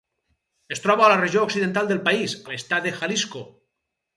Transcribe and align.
Es 0.75 0.81
troba 0.85 1.05
a 1.07 1.09
la 1.13 1.19
regió 1.19 1.43
occidental 1.49 1.91
del 1.91 2.01
país, 2.09 2.35
a 2.49 2.55
l'estat 2.55 2.89
de 2.89 2.95
Jalisco. 2.99 3.45